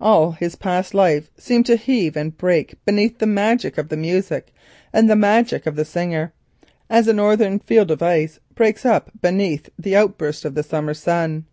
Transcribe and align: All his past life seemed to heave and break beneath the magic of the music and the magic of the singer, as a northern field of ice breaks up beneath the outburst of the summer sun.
All 0.00 0.32
his 0.32 0.56
past 0.56 0.92
life 0.92 1.30
seemed 1.38 1.64
to 1.66 1.76
heave 1.76 2.16
and 2.16 2.36
break 2.36 2.74
beneath 2.84 3.20
the 3.20 3.28
magic 3.28 3.78
of 3.78 3.90
the 3.90 3.96
music 3.96 4.52
and 4.92 5.08
the 5.08 5.14
magic 5.14 5.66
of 5.68 5.76
the 5.76 5.84
singer, 5.84 6.32
as 6.90 7.06
a 7.06 7.12
northern 7.12 7.60
field 7.60 7.92
of 7.92 8.02
ice 8.02 8.40
breaks 8.56 8.84
up 8.84 9.12
beneath 9.22 9.68
the 9.78 9.94
outburst 9.94 10.44
of 10.44 10.56
the 10.56 10.64
summer 10.64 10.94
sun. 10.94 11.44